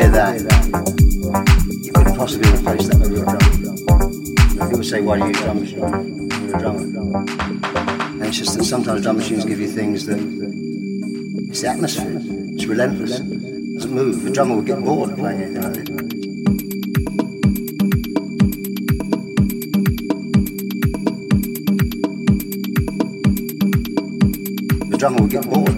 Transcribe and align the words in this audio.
Hear 0.00 0.10
that, 0.12 0.40
you 1.84 1.92
couldn't 1.92 2.16
possibly 2.16 2.48
replace 2.50 2.88
that 2.88 2.98
with 3.00 3.12
a 3.12 3.24
drum. 3.28 4.70
People 4.70 4.82
say, 4.82 5.00
"Why 5.02 5.18
do 5.18 5.24
you 5.24 5.28
use 5.28 5.40
drum 5.40 5.60
machine?" 5.60 5.78
You're 5.78 6.56
a 6.56 6.58
drummer. 6.58 6.84
And 8.12 8.24
it's 8.24 8.38
just 8.38 8.56
that 8.56 8.64
sometimes 8.64 9.02
drum 9.02 9.16
machines 9.18 9.44
give 9.44 9.60
you 9.60 9.68
things 9.68 10.06
that 10.06 10.18
it's 11.50 11.60
the 11.60 11.68
atmosphere. 11.68 12.18
It's 12.54 12.64
relentless. 12.64 13.20
It 13.20 13.74
doesn't 13.74 13.94
move. 13.94 14.22
The 14.22 14.30
drummer 14.30 14.56
would 14.56 14.66
get 14.66 14.82
bored 14.82 15.16
playing 15.18 15.54
this. 15.54 15.76
The 24.90 24.96
drummer 24.96 25.20
would 25.22 25.30
get 25.30 25.44
bored 25.50 25.69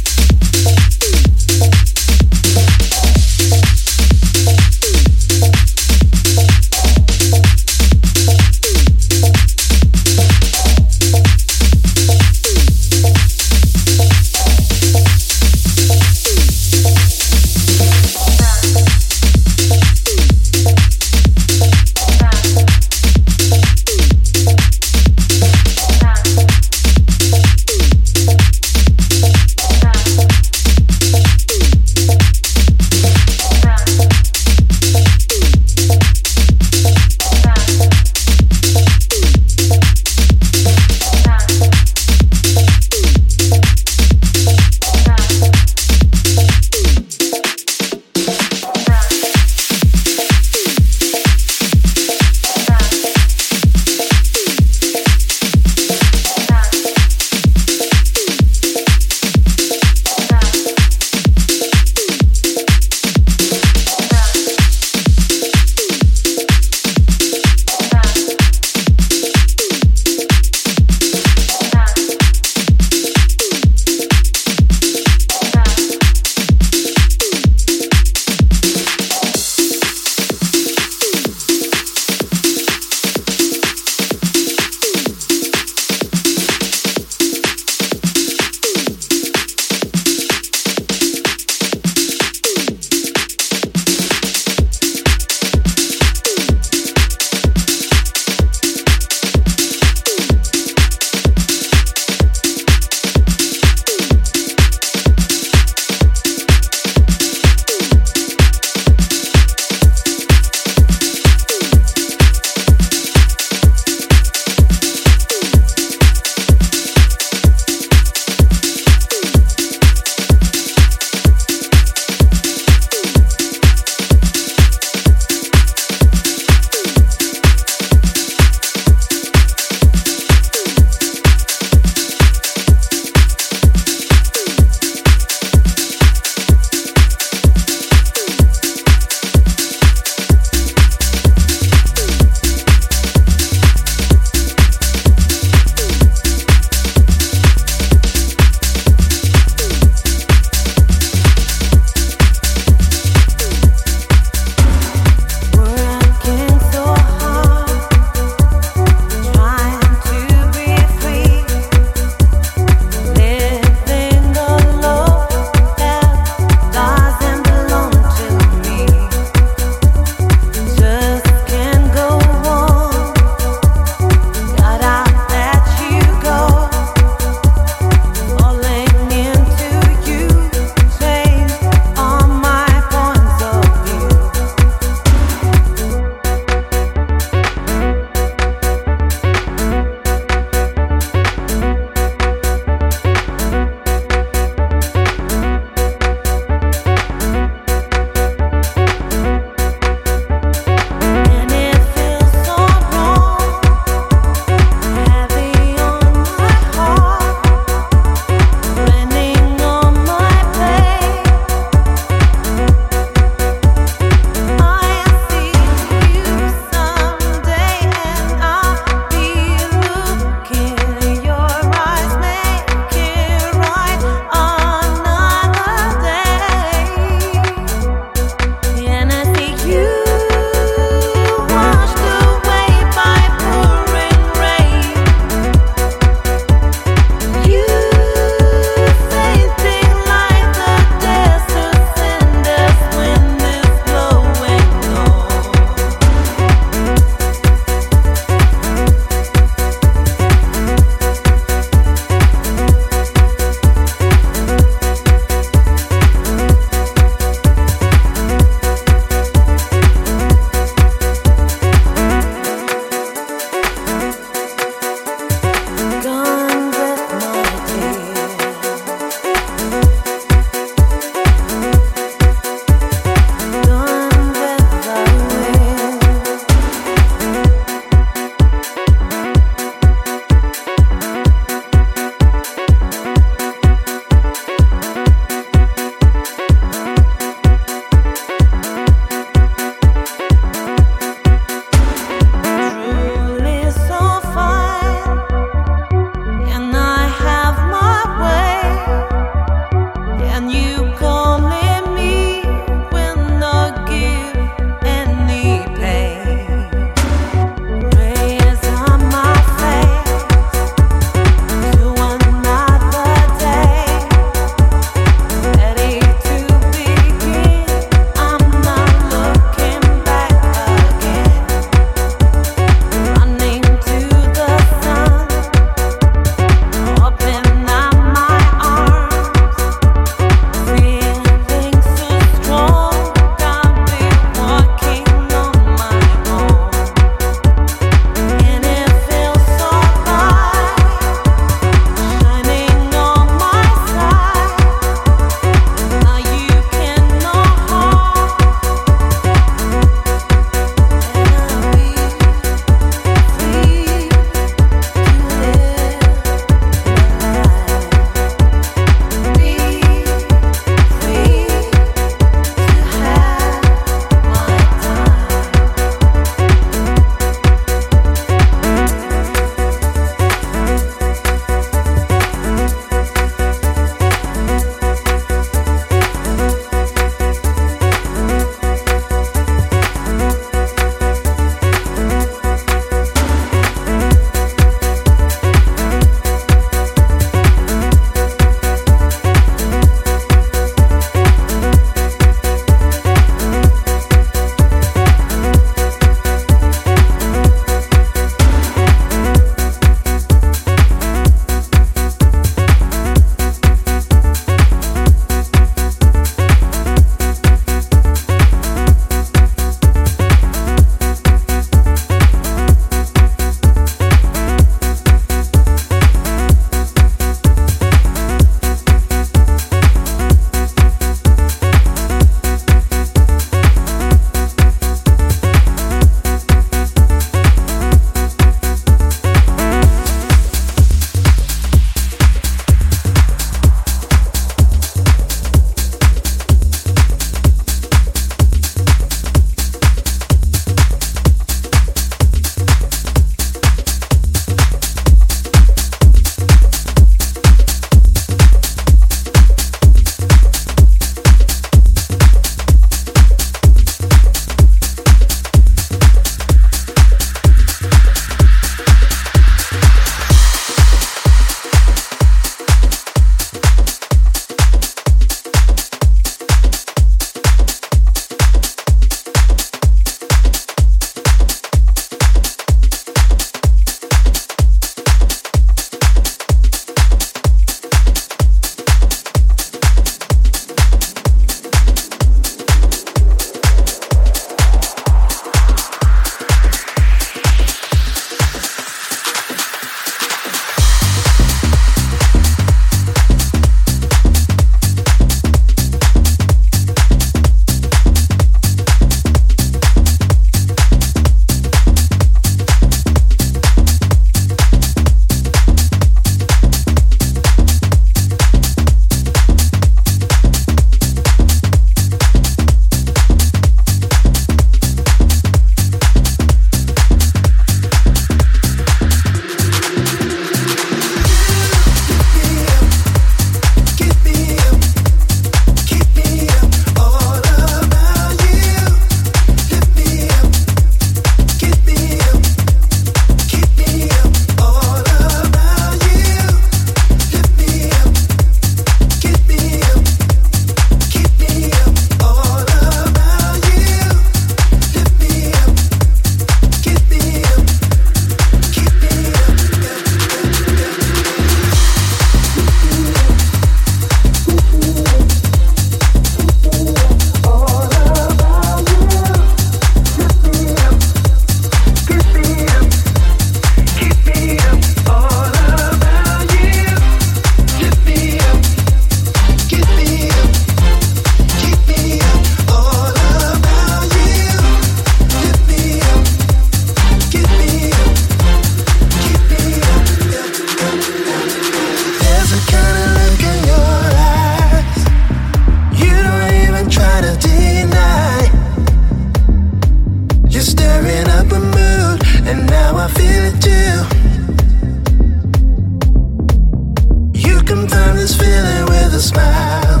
smile. 599.24 600.00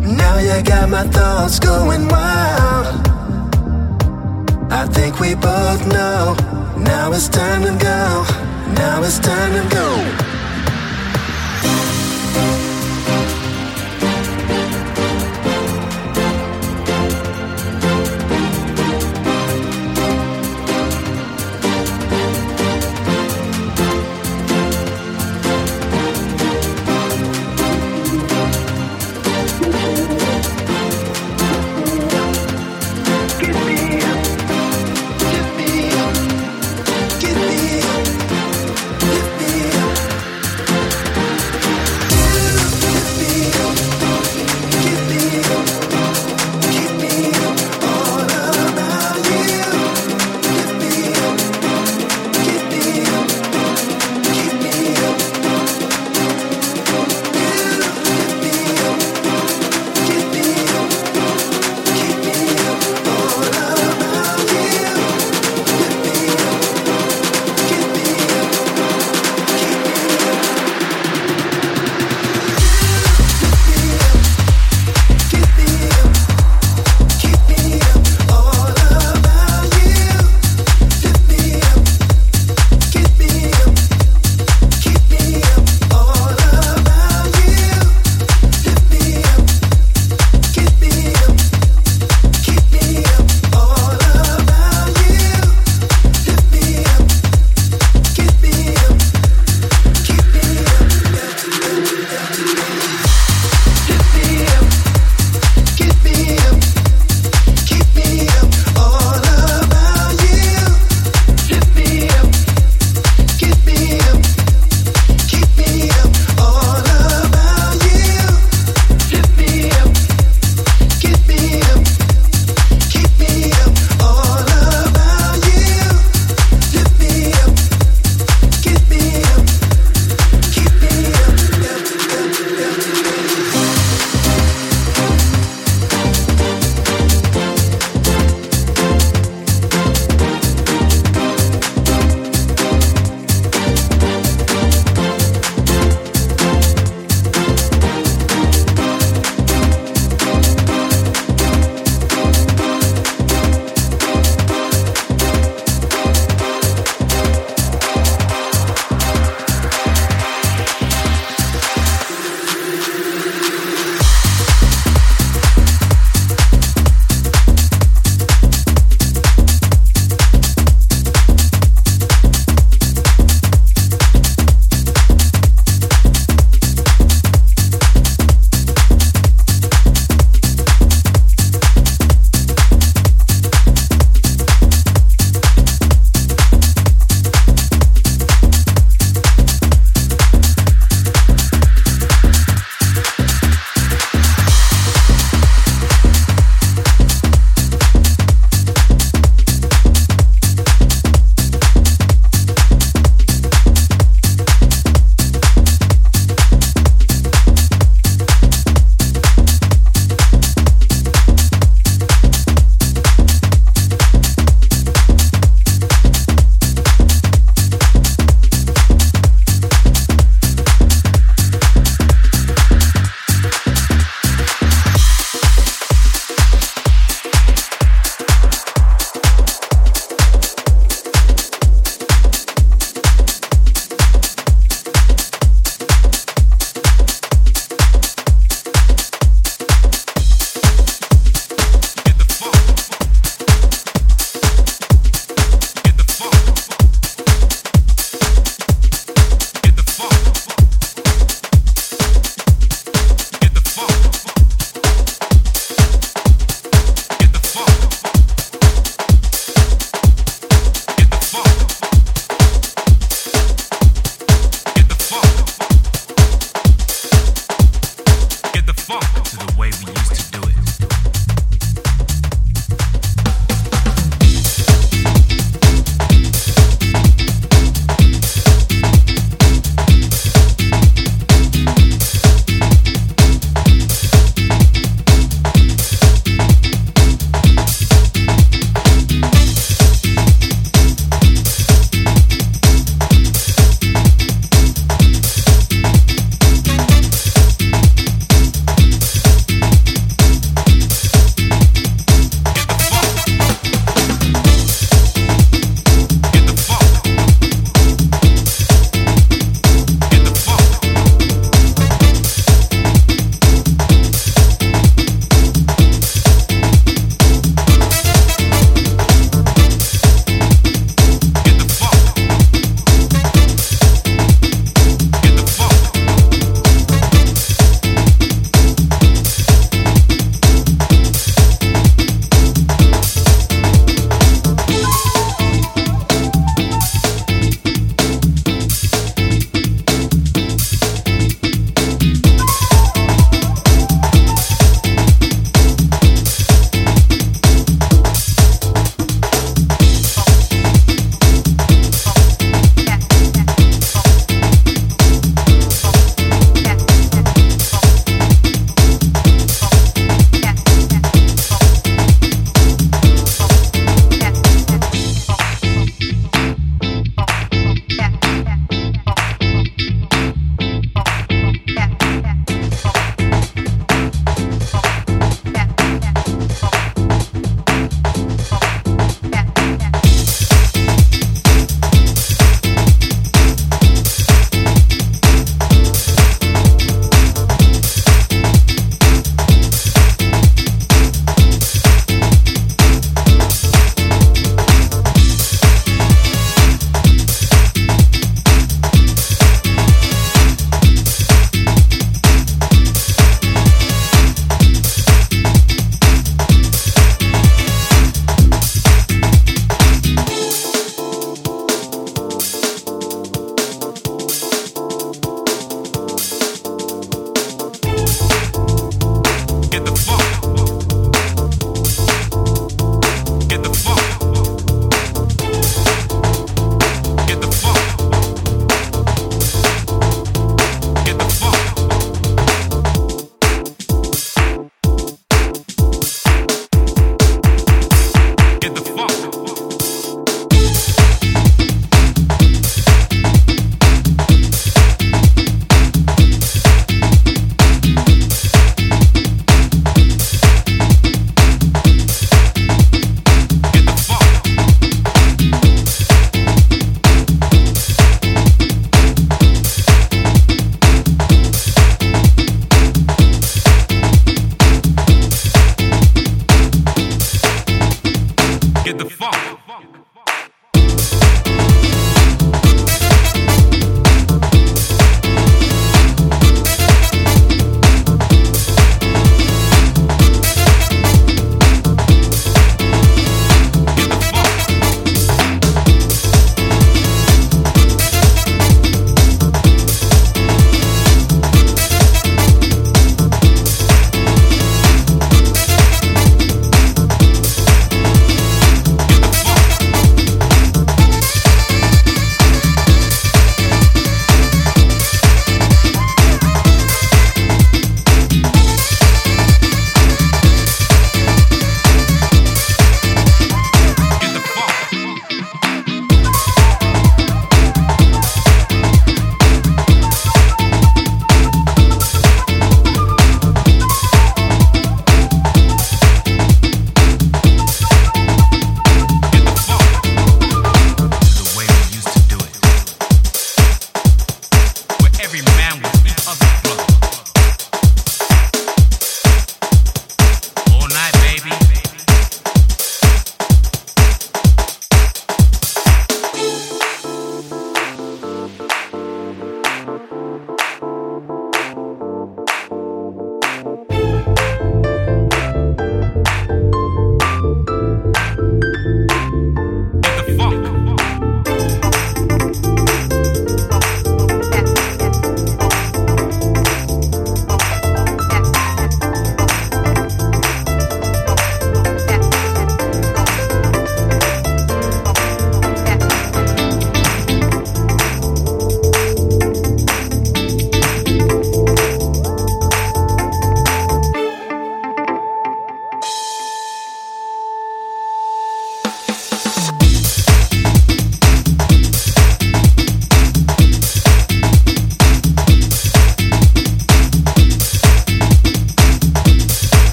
Now 0.00 0.38
you 0.38 0.62
got 0.62 0.88
my 0.90 1.04
thoughts 1.04 1.58
going 1.60 2.08
wild. 2.08 2.86
I 4.70 4.86
think 4.86 5.20
we 5.20 5.34
both 5.34 5.86
know. 5.86 6.34
Now 6.76 7.12
it's 7.12 7.28
time 7.28 7.62
to 7.62 7.74
go. 7.90 8.24
Now 8.74 9.02
it's 9.02 9.18
time 9.18 9.52
to 9.52 9.74
go. 9.74 10.27